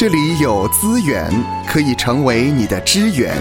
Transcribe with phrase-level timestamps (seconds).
[0.00, 1.30] 这里有资源
[1.68, 3.36] 可以成为你的支援。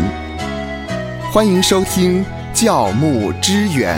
[1.31, 2.21] 欢迎收听
[2.53, 3.97] 教牧支援。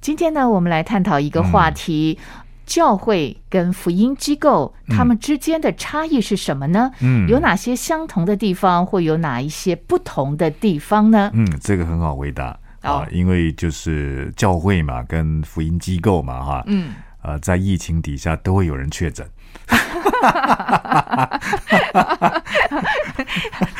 [0.00, 2.18] 今天呢，我们来探讨一个话题：
[2.64, 6.90] 教会跟福音机构他们之间的差异是什么呢？
[7.02, 11.30] 嗯有哪些相同的地方，或有哪一些不同的地方呢？
[11.34, 19.28] 嗯，这个很好回答哦啊，因为就是教会嘛，跟福音机构嘛，哈，嗯，呃，在疫情底下都会有人确诊，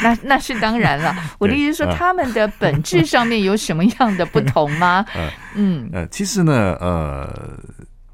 [0.02, 1.14] 那那是当然了。
[1.38, 1.96] 我的意思是说，嗯。
[1.96, 5.04] 他们的本质上面有什么样的不同吗？
[5.54, 5.88] 嗯。
[5.92, 7.58] 呃，其实呢，呃，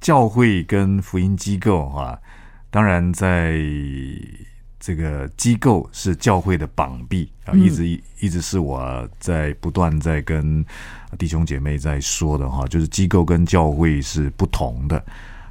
[0.01, 2.19] 教会跟福音机构哈、
[2.71, 3.59] 当然在
[4.85, 7.61] 这个机构是教会的膀臂啊，嗯。
[7.63, 10.63] 一直一直是我在不断在跟
[11.17, 15.03] 弟兄姐妹在说的哈，就是机构跟教会是不同的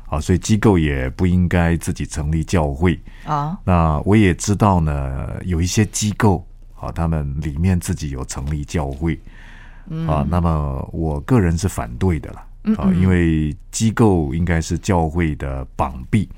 [0.08, 3.00] 啊，所以机构也不应该自己成立教会。
[3.26, 6.46] 啊，那我也知道呢，有一些机构
[6.80, 9.20] 啊，他们里面自己有成立教会
[10.08, 16.30] 啊，那么我个人是反对的了啊，因为机构应该是教会的膀臂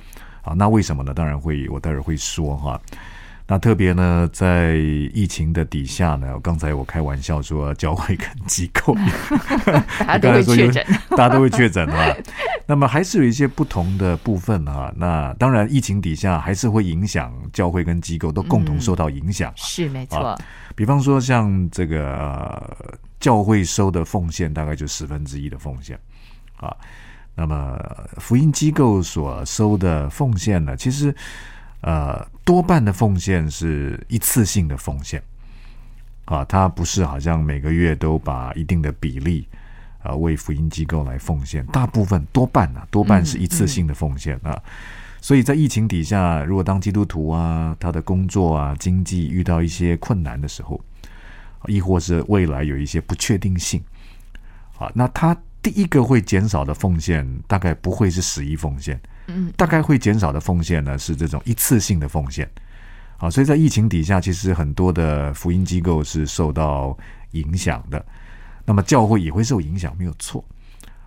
[0.46, 0.54] 啊。
[0.56, 1.14] 那为什么呢？
[1.14, 2.80] 当然会，我待会儿会说哈。
[3.48, 4.74] 那特别呢，在
[5.14, 8.96] 疫情的底下呢，刚才我开玩笑说，教会跟机构
[10.00, 10.86] 大家都会确诊。
[11.16, 12.16] 大家都会确诊啊。
[12.66, 14.92] 那么还是有一些不同的部分啊。
[14.98, 19.54] 那当然，疫情底下还是会影响教会跟机构都共同受到影响。
[19.56, 20.36] 是没错啊，
[20.76, 25.96] 比方说像这个、呃、教会收的奉献，大概就十分之一的奉献
[26.58, 26.76] 啊。
[27.36, 27.78] 那么
[28.18, 31.14] 福音机构所收的奉献呢，其实
[31.82, 35.22] 呃多半的奉献是一次性的奉献
[36.26, 39.48] 啊，它不是好像每个月都把一定的比例。
[40.06, 44.62] 啊，为福音机构来奉献，大部分多半啊，多半是一次性的奉献啊。
[45.20, 50.80] 所以在疫情底下，如果当基督徒啊，他的工作啊、经济遇到一些困难的时候，
[51.66, 53.84] 亦或是未来有一些不确定性，
[54.78, 62.48] 啊，那他第一个会减少的奉献，大概不会是十一奉献，嗯，大概会减少的奉献呢是这种一次性的奉献，
[63.18, 66.96] 啊，所以在疫情底下，其实很多的福音机构是受到
[67.32, 68.06] 影响的，
[68.64, 70.46] 那么教会也会受影响，没有错，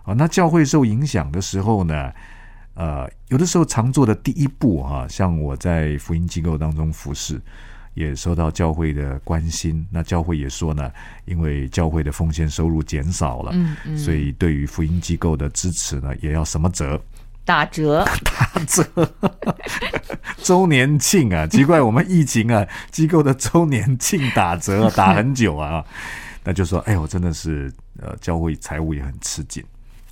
[0.03, 2.11] 啊，那教会受影响的时候呢？
[2.73, 7.41] 呃，有的时候常做的第一步哈、像我在福音机构当中服侍，
[7.99, 9.85] 也受到教会的关心。
[9.91, 10.89] 那教会也说呢，
[11.25, 16.99] 因为教会的奉献收入减少了，嗯嗯，所以对于福音机构的支持呢，也要什么折？
[17.43, 19.13] 打折， 打折。
[20.41, 25.83] 周年庆啊，奇怪，我们疫情啊， 机构的周年庆打折啊打很久啊，
[26.43, 27.71] 那就说，哎呦，真的是
[28.01, 29.63] 呃，教会财务也很吃紧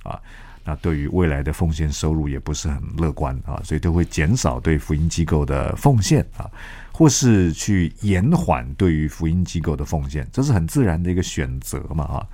[0.02, 0.20] 啊。
[0.68, 6.44] 那对于未来的奉献收入也不是很乐观啊，所以都会减少对福音机构的奉献啊，
[6.92, 12.26] 或是去延缓对于福音机构的奉献，这是很自然的一个选择嘛啊。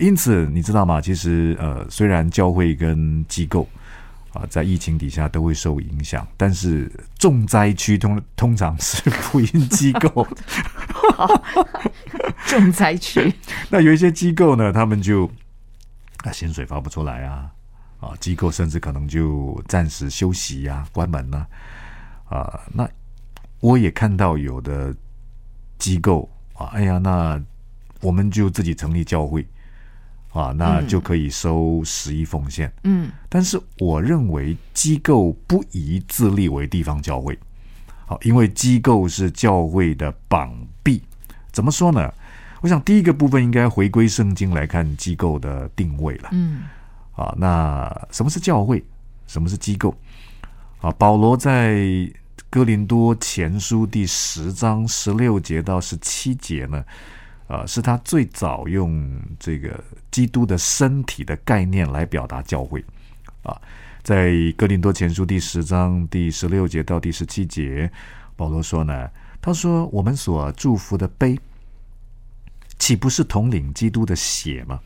[0.00, 0.98] 因此，你知道吗？
[0.98, 3.68] 其实呃，虽然教会跟机构
[4.32, 10.26] 啊在疫情底下都会受影响，但是重灾区通通常是福音机构。
[12.48, 13.32] 重灾区，
[13.68, 15.30] 那有一些机构呢，他们就
[16.22, 17.50] 啊薪水发不出来啊，
[18.00, 21.46] 啊机构甚至可能就暂时休息呀、关门呐
[22.28, 22.88] 啊那
[23.60, 24.94] 我也看到有的
[25.78, 27.40] 机构啊，哎呀，那
[28.00, 29.46] 我们就自己成立教会
[30.32, 32.72] 啊，那就可以收十一奉献。
[32.84, 37.38] 嗯但是我认为机构不宜自立为地方教会，
[38.06, 41.02] 好，因为机构是教会的膀臂。
[41.52, 42.12] 怎么说呢？
[42.62, 46.28] 我想第一个部分应该回归圣经来看机构的定位了。
[46.32, 46.62] 嗯
[47.14, 48.82] 啊，那什么是教会？
[49.26, 49.94] 什么是机构？
[50.80, 51.84] 啊，保罗在
[52.48, 56.84] 哥林多前书第十章十六节到十七节呢，
[57.48, 62.82] 啊，是他最早用这个基督的身体的概念来表达教会。
[63.42, 63.60] 啊，
[64.04, 67.90] 在哥林多前书第十章第十六节到第十七节，
[68.36, 69.10] 保罗说呢，
[69.40, 71.38] 他说我们所祝福的杯，
[72.82, 74.80] 岂不是统领基督的血吗？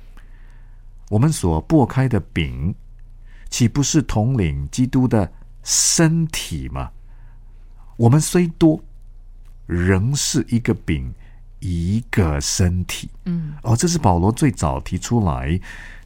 [1.09, 2.75] 我们所擘开的饼，
[3.49, 5.33] 岂不是统领基督的
[5.63, 6.91] 身体吗？
[7.97, 8.79] 我们虽多，
[9.65, 11.11] 仍是一个饼，
[11.61, 13.09] 一个身体。
[13.25, 15.59] 嗯哦，这是保罗最早提出来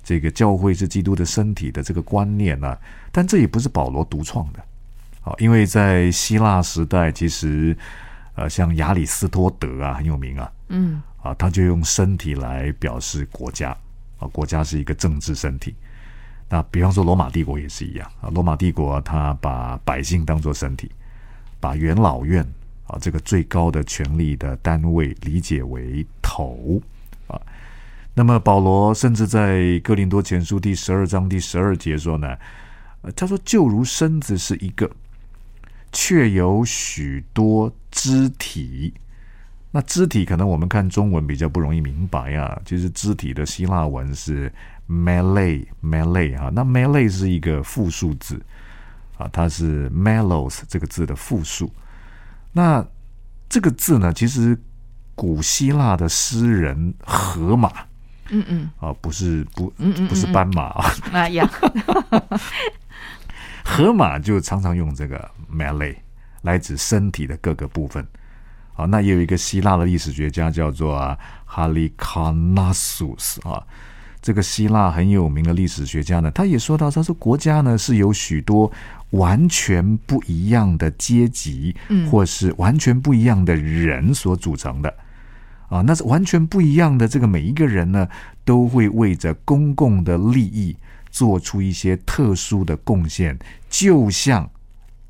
[0.04, 2.78] 这个教会是基督的身体的这个观念呢、
[3.10, 4.64] 但这也不是保罗独创的。
[5.22, 7.76] 好、因为在希腊时代，其实
[8.36, 13.76] 呃，像亚里斯多德啊很有名啊，嗯啊，他就用身体来表示国家
[14.18, 15.74] 啊，国家是一个政治身体。
[16.48, 20.90] 那比方说罗马帝国也是一样啊，罗马帝国他把百姓当做身体，
[21.60, 22.42] 把元老院
[22.86, 26.80] 啊这个最高的权力的单位理解为头
[27.26, 27.40] 啊。
[28.14, 32.36] 那么保罗甚至在哥林多前书第十二章第十二节说呢，
[33.14, 34.90] 他说就如身子是一个，
[35.92, 38.94] 却有许多肢体。
[39.72, 44.52] 那肢体可能我们看中文比较不容易明白啊，其实肢体的希腊文是
[44.88, 48.40] melee，melee 啊，那 melee 是一个复数字
[49.16, 51.72] 啊，它是 melos 这个字的复数。
[52.52, 52.84] 那
[53.48, 54.58] 这个字呢，其实
[55.14, 57.70] 古希腊的诗人荷马，
[58.30, 61.48] 嗯嗯，啊，不是不，嗯嗯不是斑马啊，哎呀，
[63.64, 65.94] 荷马就常常用这个 melee
[66.42, 68.04] 来指身体的各个部分。
[68.80, 70.96] 好，那也有一个希腊的历史学家叫做
[71.44, 73.62] 哈利卡纳苏斯啊，
[74.22, 78.72] 这个希腊很有名的历史学家呢，他也说到，他说国家呢是由许多
[79.10, 84.94] 完全不一样的阶级，嗯或是完全不一样的人所组成的。
[85.68, 87.06] 啊，那是完全不一样的。
[87.06, 88.08] 这个每一个人呢，
[88.46, 90.74] 都会为着公共的利益
[91.10, 93.38] 做出一些特殊的贡献，
[93.68, 94.50] 就像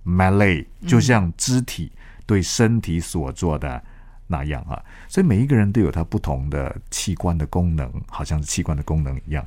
[0.05, 1.93] Malay，就像肢体
[2.31, 3.83] 对身体所做的
[4.29, 4.81] 那样啊。
[5.09, 9.45] 所以每一个人都有他不同的器官的功能，好像是器官的功能一样。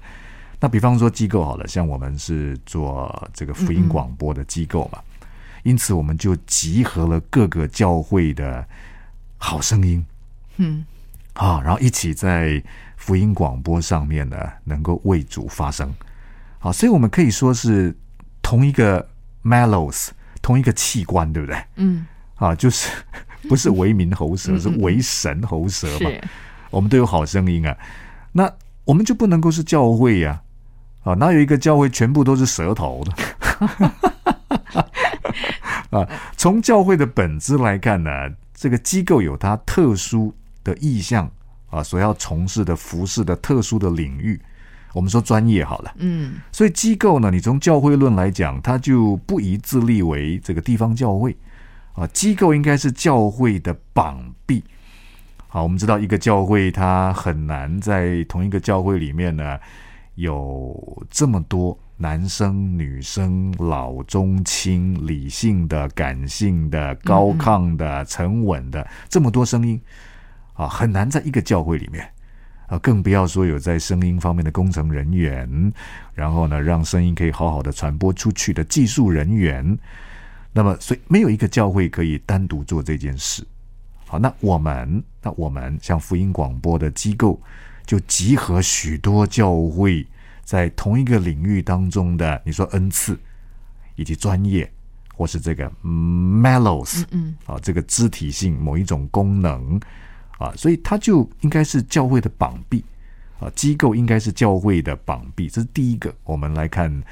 [0.60, 5.00] 那比方说机构好了，像我们是做这个福音广播的机构嘛，
[5.64, 8.68] 因此我们就集合了各个教会的
[9.38, 10.06] 好声音。
[10.58, 10.86] 嗯
[11.34, 12.62] 啊，然后一起在
[12.98, 15.90] 福音广播上面呢，能够为主发声。
[16.60, 17.96] 好，所以我们可以说是
[18.42, 19.10] 同一个
[19.44, 20.10] mellows，
[20.42, 21.62] 同一个器官，对不对？
[21.76, 22.90] 嗯，啊，就是
[23.48, 26.10] 不是为民喉舌，是为神喉舌嘛。
[26.70, 27.78] 我们都有好声音啊，
[28.32, 28.52] 那
[28.86, 30.42] 我们就不能够是教会呀、
[31.04, 33.14] 啊，哪有一个教会全部都是舌头的？
[36.00, 38.12] 啊，从教会的本质来看呢，
[38.56, 40.34] 这个机构有它特殊
[40.64, 41.30] 的意向
[41.70, 44.42] 啊，所要从事的服饰的特殊的领域，
[44.94, 45.94] 我们说专业好了。
[45.98, 51.38] 嗯所以机构呢，你从教会论来讲，它就不宜自立为这个地方教会
[51.94, 54.64] 啊，机构应该是教会的膀臂。
[55.48, 59.60] 好，我们知道一个教会它很难在同一个教会里面呢
[60.16, 69.80] 有这么多男生、女生、老中青、理性的、感性的、高亢的、沉稳的这么多声音
[70.54, 72.10] 啊，很难在一个教会里面。
[72.68, 75.72] 啊，更不要说有在声音方面的工程人员，
[76.16, 79.78] 然后呢，让声音可以好好的传播出去的技术人员。
[80.54, 83.44] 那么，所以没有一个教会可以单独做这件事。
[84.06, 87.42] 好，那我们，那我们像福音广播的机构，
[87.88, 90.06] 就集合许多教会
[90.44, 93.18] 在同一个领域当中的，你说恩赐
[93.96, 94.72] 以及专业，
[95.16, 99.80] 或是这个 mellows，嗯啊，这个肢体性某一种功能
[100.38, 102.86] 啊，所以它就应该是教会的膀臂
[103.40, 106.14] 啊，机构应该是教会的膀臂，这是第一个。
[106.24, 107.04] 我们来看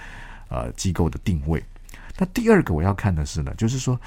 [0.50, 1.64] 呃机构的定位。
[2.22, 4.00] 那第二个我要看的是呢，就是说，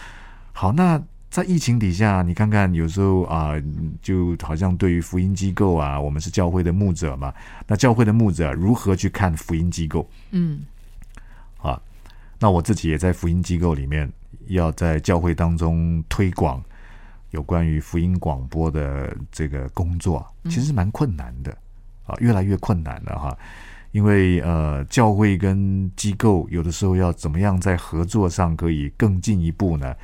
[0.52, 3.54] 好，那在疫情底下，你看看有时候啊、
[4.00, 7.34] 就好像对于福音机构啊，我们是教会的牧者嘛，
[7.66, 10.08] 那教会的牧者如何去看福音机构？
[10.30, 10.60] 嗯
[11.60, 11.76] 啊，
[12.38, 14.08] 那我自己也在福音机构里面，
[14.46, 16.62] 要在教会当中推广
[17.32, 21.50] 有关于福音广播的这个工作，其实蛮困难的
[22.06, 23.36] 啊，越来越困难了哈。
[23.94, 29.94] 因为呃，教会跟机构有的时候要怎么样在合作上可以更进一步呢？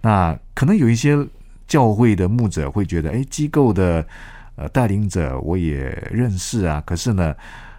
[0.00, 1.14] 那可能有一些
[1.66, 4.06] 教会的牧者会觉得，哎，机构的
[4.56, 5.76] 呃带领者我也
[6.10, 7.34] 认识啊，可是呢，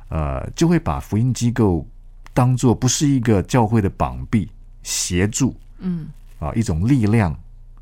[0.10, 1.84] 呃，就会把福音机构
[2.32, 4.48] 当做不是一个教会的膀臂
[4.84, 7.36] 协助嗯啊一种力量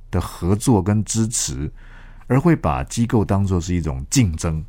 [0.10, 1.70] 的合作跟支持，
[2.28, 4.64] 而会把机构当做是一种竞争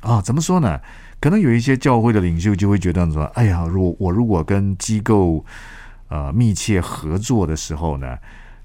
[0.00, 0.20] 啊。
[0.20, 0.80] 怎么说呢？
[1.22, 5.44] 可能有一些教会的领袖就会觉得说：“哎呀，如果我如果跟机构
[6.08, 8.18] 呃密切合作的时候呢，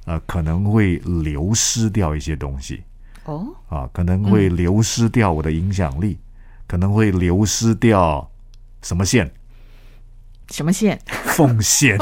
[0.06, 2.82] 呃，可能会流失掉一些东西。”
[3.26, 6.18] 哦，啊，可能会流失掉我的影响力，
[6.66, 8.28] 可能会流失掉
[8.82, 9.32] 什么线？
[10.50, 11.00] 什么线？
[11.28, 11.96] 奉献。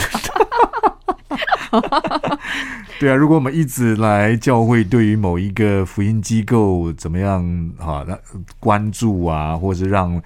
[2.99, 7.43] 对啊，如果我们一直来教会对于某一个福音机构怎么样
[7.77, 8.17] 啊，那
[8.59, 10.21] 关注啊，或者是让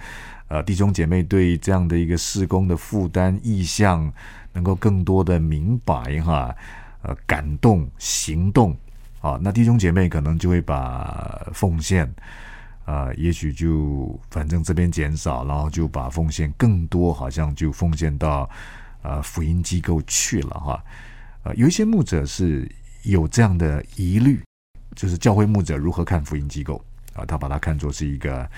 [0.48, 4.12] 呃弟兄姐妹对这样的一个事工的负担意向
[4.52, 6.54] 能够更多的明白哈，
[7.02, 8.76] 呃感动行动
[9.20, 12.12] 啊，那弟兄姐妹可能就会把奉献。
[12.86, 18.50] 呃，也许就反正这边减少，然后就把奉献更多，好像就奉献到
[19.02, 20.84] 呃福音机构去了哈。
[21.42, 22.70] 呃，有一些牧者是
[23.02, 24.42] 有这样的疑虑，
[24.94, 27.24] 就是教会牧者如何看福音机构啊？
[27.24, 28.48] 他把它看作是一个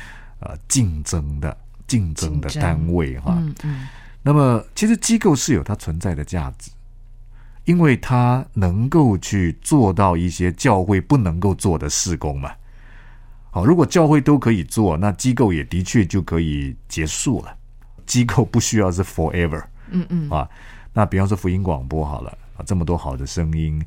[0.41, 1.57] 呃竞争的
[1.87, 3.35] 竞争的单位哈。
[3.39, 3.89] 嗯嗯，
[4.23, 6.71] 那么其实机构是有它存在的价值，
[7.65, 12.51] 因为它能够去做到一些教会不能够做的事工嘛。
[13.51, 17.57] 好，如果教会都可以做，那机构也的确就可以结束了。
[18.07, 20.49] 机构不需要是 forever，嗯嗯啊。
[20.93, 23.83] 那比方说福音广播好了啊，这么多好的声音，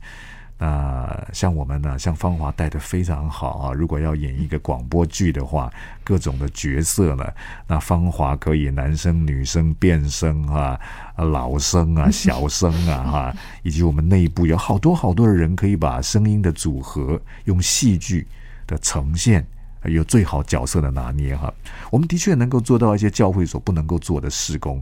[0.58, 3.74] 那像我们呢，像芳华带的非常好啊。
[3.74, 5.72] 如果要演一个广播剧的话，
[6.04, 7.26] 各种的角色呢，
[7.68, 10.80] 那芳华可以男生女生变声啊，
[11.18, 18.26] 老生啊， 小生啊，哈，以及我们内部有好多好多的人可以把声音的组合用戏剧
[18.66, 19.46] 的呈现。
[19.84, 21.54] 有最好角色的拿捏哈，
[21.92, 24.82] 我们的确能够做到一些教会所不能够做的事工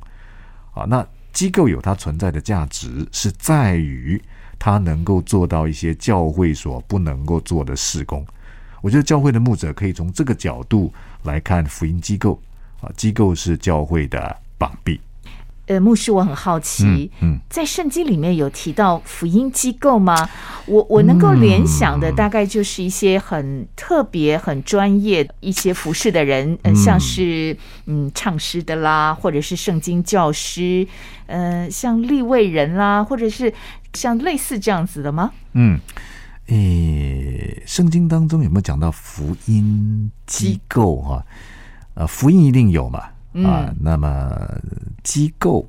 [0.73, 0.85] 啊。
[0.85, 4.21] 那机构有它存在的价值，是在于
[4.59, 8.25] 它能够做到一些教会所不能够做的事工。
[8.81, 12.39] 我觉得教会的牧者可以从这个角度来看福音机构
[12.81, 14.99] 啊，机构是教会的膀臂。
[15.65, 20.29] 呃，牧师，我很好奇，嗯，在圣经里面有提到福音机构吗？
[20.65, 27.55] 我我能够联想的大概就是一些很特别、很专业一些服饰的人，呃，像是
[27.85, 30.85] 嗯唱诗的啦，或者是圣经教师，
[31.27, 33.53] 呃，像立位人啦，或者是
[33.93, 35.31] 像类似这样子的吗？
[35.53, 35.79] 嗯，
[36.47, 41.25] 诶，圣经当中有没有讲到福音机构哈？
[41.93, 43.12] 呃，福音一定有嘛。
[43.45, 44.29] 啊，那么
[45.03, 45.67] 机构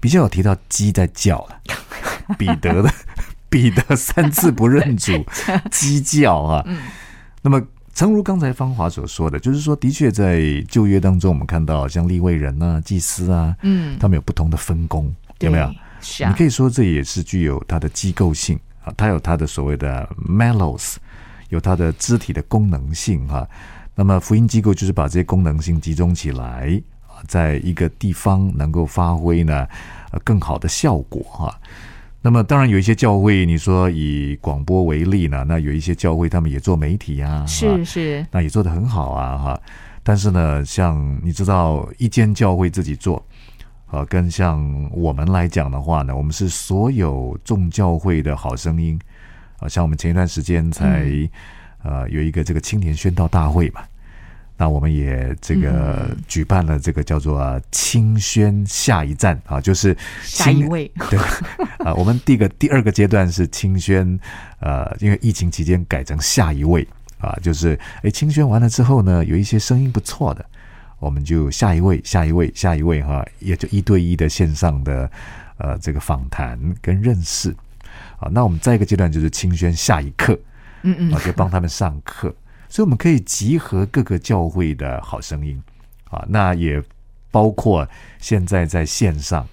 [0.00, 1.60] 比较有提到鸡在叫了，
[2.38, 2.92] 彼得的
[3.48, 5.12] 彼得三次不认主，
[5.70, 6.64] 鸡叫啊。
[7.42, 7.60] 那么，
[7.94, 15.74] 诚如刚才芳华所说的，就是说，的确在旧约当中，我们看到像立位人啊、祭司啊，嗯，他们有不同的分工，有没有？
[16.00, 20.96] 是啊，你可以说这也是具有它的机构性啊，它有它的所谓的 melos，
[21.48, 23.46] 有它的肢体的功能性哈。
[24.00, 29.68] 那么福音机构就是把这些功能性集中起来啊，在一个地方能够发挥呢
[30.10, 31.54] 呃更好的效果哈。
[32.22, 39.60] 那么当然有一些教会，你说以广播为例呢，那有一些教会他们也做媒体呀，是是，那也做得很好啊哈。
[40.02, 43.22] 但是呢，像你知道一间教会自己做
[43.84, 48.98] 啊，跟像我们来讲的话呢，我们是所有众教会的好声音
[49.58, 51.06] 啊，像我们前一段时间才
[51.82, 53.82] 呃有一个这个青年宣道大会嘛。
[54.60, 61.18] 那我们也这个举办了这个叫做“清宣下一站”啊，就是下一位对
[61.78, 61.94] 啊。
[61.94, 64.20] 我们第一个 第二个阶段是清宣，
[64.58, 66.86] 呃，因为疫情期间改成下一位
[67.20, 70.44] 啊，就是哎清宣完了之后呢，有一些声音不错的，
[70.98, 75.10] 我们就下一位，下一位，下一位哈，也就一对一的线上的
[75.56, 77.48] 呃这个访谈跟认识
[78.18, 78.28] 啊。
[78.30, 80.38] 那我们再一个阶段就是清宣下一课，
[80.82, 82.30] 嗯嗯，啊，就帮他们上课。
[82.70, 85.60] 所以我们可以集合各个教会的好声音，
[86.08, 86.80] 啊，那也
[87.32, 87.86] 包括
[88.20, 89.46] 现在在线上，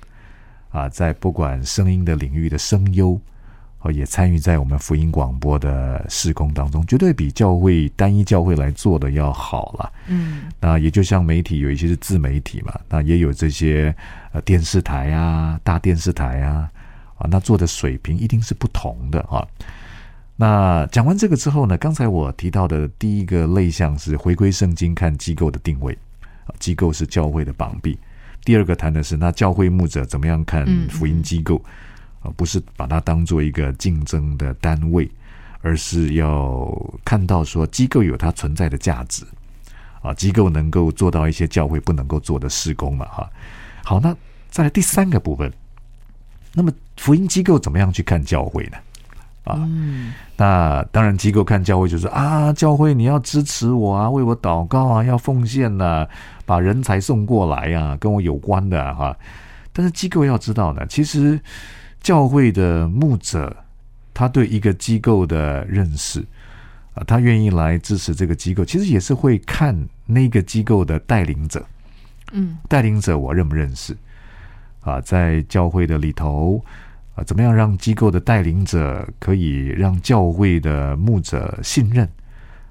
[0.69, 3.19] 啊，在不管声音的领域的声优，
[3.81, 9.91] 哦，也参与在我们福音广播的施工当中，绝对比教会单一教会来做的要好了。
[10.07, 13.93] 嗯，那也就像媒体有一些是自媒体嘛，那也有这些
[14.31, 16.69] 呃电视台啊、大电视台啊，
[17.17, 19.45] 啊，那做的水平一定是不同的啊。
[20.39, 21.75] 那讲完这个之后呢？
[21.79, 25.97] 刚才我提到的第一个类项是回归圣经看机构的定位
[26.45, 27.97] 啊，机构是教会的绑臂。
[28.45, 31.59] 第二个谈的是那教会牧者怎么样看福音机构
[32.21, 35.09] 啊，不是把它当做一个竞争的单位，
[35.61, 36.71] 而是要
[37.03, 39.25] 看到说机构有它存在的价值
[40.03, 43.27] 啊，机构能够做到一些教会不能够做的事工嘛哈。
[43.83, 44.15] 好，那
[44.51, 45.51] 再来第三个部分，
[46.53, 48.77] 那么福音机构怎么样去看教会呢？
[49.47, 49.69] 啊，
[50.35, 56.07] 那当然，机构看教会就是啊，教会你要支持我啊，为我祷告啊，要奉献呐，
[56.45, 59.15] 把人才送过来啊，跟我有关的哈。
[59.71, 61.39] 但是机构要知道呢，其实
[62.01, 63.55] 教会的牧者
[64.13, 66.19] 他对一个机构的认识
[66.93, 69.75] 啊，他愿意来支持这个机构，其实也是会看
[70.05, 71.65] 那个机构的带领者，
[72.31, 73.95] 嗯，带领者我认不认识
[74.81, 76.63] 啊，在教会的里头。
[77.17, 82.07] 啊，怎么样让机构的带领者可以让教会的牧者信任？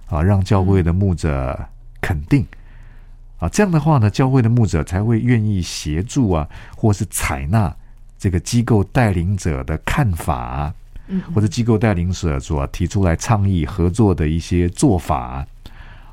[0.06, 1.68] 啊，让教会的牧者
[2.00, 2.46] 肯定？
[3.40, 7.74] 啊，这样的话呢，教会的牧者才会愿意协助啊，或是采纳
[8.16, 10.72] 这个机构带领者的看法，
[11.08, 15.44] 嗯，或者机构带领者所提出来倡议合作的一些做法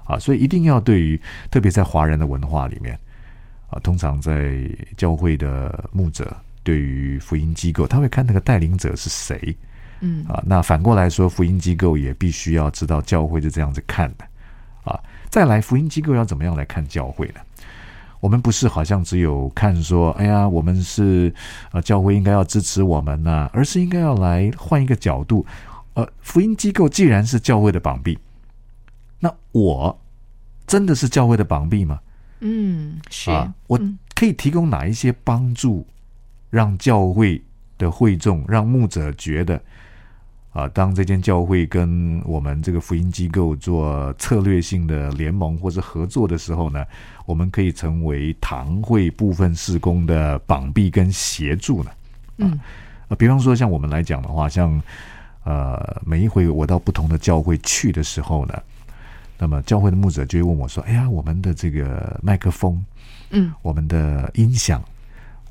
[0.05, 1.21] 啊，所以一定要对于
[1.51, 2.99] 特别在华人的文化里面
[3.69, 9.55] 啊，通常在教会的牧者对于福音机构，他会看那个带领者是谁，
[9.99, 14.25] 嗯啊，那反过来说，福音机构也必须要知道教会是这样子看的
[14.83, 14.99] 啊。
[15.29, 17.41] 再来，福音机构要怎么样来看教会呢？
[18.19, 21.33] 我们不是好像只有看说，哎呀，我们是
[21.73, 25.45] 呃教会应该要支持我们呐、而是应该要来换一个角度，
[25.95, 28.17] 呃，福音机构既然是教会的绑臂，
[29.19, 29.99] 那我
[30.65, 31.99] 真的是教会的绑臂吗？
[32.39, 35.85] 嗯，是啊，我嗯可以提供哪一些帮助，
[36.53, 37.41] 让教会
[37.79, 39.59] 的会众、让牧者觉得，
[40.51, 46.85] 啊，当这间教会跟我们这个福音机构做策略性的联盟或者合作的时候呢，
[47.25, 51.89] 我们可以成为堂会部分事工的绑臂跟协助呢？
[52.37, 52.59] 嗯
[53.07, 54.79] 呃，比方说像我们来讲的话，像
[55.45, 58.53] 呃每一回我到不同的教会去的时候呢，
[59.39, 62.85] 那么教会的牧者就会问我说：“哎呀，我们的这个麦克风。”
[63.35, 64.79] 嗯我们的音响、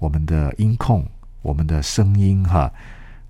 [0.02, 1.06] 我们的音控、
[1.42, 2.68] 我们的声音哈，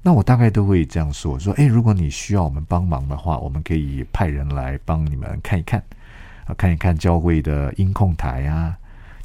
[0.00, 5.78] 那我大概都会这样说：说，诶，如果你需要我们帮忙的话，我们可以派人来帮你们看一看，
[6.46, 8.74] 啊，看一看教会的音控台啊，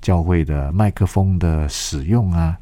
[0.01, 2.57] 教会的麦克风的使用啊，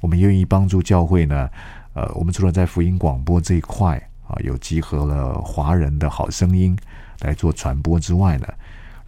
[0.00, 1.50] 我们愿意帮助教会呢。
[1.94, 6.78] 呃，我们除了在福音广播这一块啊，有集合了华人的好声音
[7.22, 8.46] 来做传播之外呢。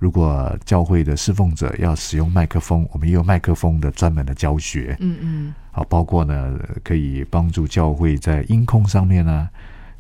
[0.00, 9.46] 如果教会的侍奉者要使用麦克风，我们也有麦克风的专门的教学，嗯嗯啊，包括呢可以帮助教会在音控上面呢，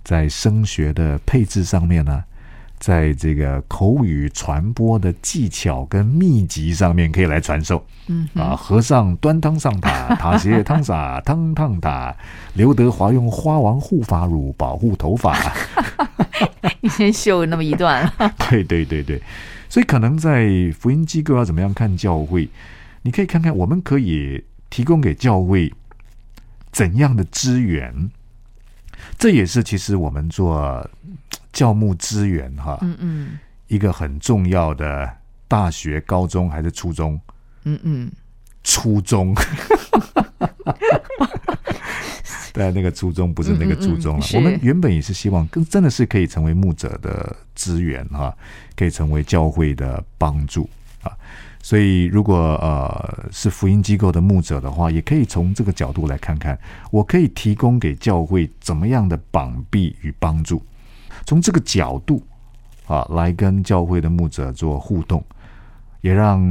[0.02, 2.24] 在声学的配置上面呢，
[2.78, 7.84] 在这个口语传播的技巧跟秘籍上面可以来传授。
[8.06, 12.16] 嗯啊，和尚端汤上塔，塔斜汤洒汤烫塔，
[12.54, 15.36] 刘德华用花王护发乳保护头发。
[16.80, 18.10] 你先秀那么一段，
[18.48, 19.22] 对对对对，
[19.70, 22.48] 所以可能在福音机构要怎么样看教会，
[23.02, 25.72] 你可以看看我们可以提供给教会
[26.72, 28.10] 怎样的资源，
[29.16, 30.90] 这也是其实我们做
[31.52, 35.08] 教牧资源哈，嗯嗯一个很重要的
[35.46, 37.20] 大学、高中还是初中？
[37.62, 38.10] 嗯嗯，
[38.64, 39.32] 初中。
[42.60, 44.26] 对，那个初衷不是那个初衷了。
[44.34, 48.36] 我们原本也是希望，更真的是可以成为牧者的资源哈、
[48.76, 50.68] 可以成为教会的帮助
[51.02, 51.10] 啊。
[51.62, 56.58] 所以，如果呃是福音机构的牧者的话，也可以从这个角度来看看，
[56.90, 60.62] 我可以提供给教会怎么样的绑臂与帮助。
[61.24, 62.22] 从这个角度
[62.86, 65.24] 啊，来跟教会的牧者做互动。
[66.02, 66.42] 也让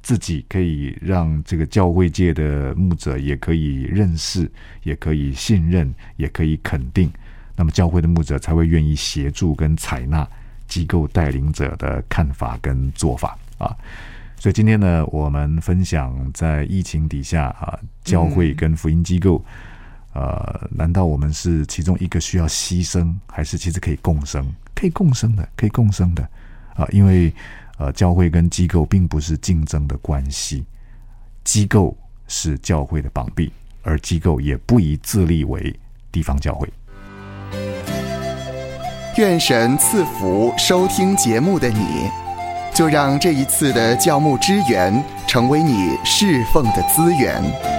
[0.00, 4.48] 自己可以让这个教会界的牧者也可以认识，
[4.84, 7.10] 也可以信任，也可以肯定。
[7.56, 10.28] 那么教会的牧者才会愿意协助跟采纳
[10.68, 13.74] 机构带领者的看法跟做法啊。
[14.38, 19.44] 所以今天呢，我们分享在疫情底下啊，教会跟福音机构，
[20.12, 24.46] 呃，难道我们是其中一个需要牺牲，还是其实可以共生？
[24.76, 26.22] 可以共生的，可以共生的
[26.76, 27.34] 啊，因为。
[27.78, 30.64] 呃，教会跟机构并不是竞争的关系，
[31.44, 35.78] 机构是教会的绑臂，而机构也不宜自立为
[36.10, 36.68] 地方教会。
[39.18, 42.10] 愿神赐福收听节目的你，
[42.74, 47.75] 就让这一次的教牧支援成为你侍奉的资源。